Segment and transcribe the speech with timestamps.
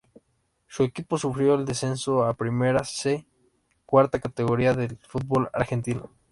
[0.65, 3.27] Su equipo sufrió el descenso a la Primera C,
[3.85, 6.09] cuarta categoría del fútbol argentino.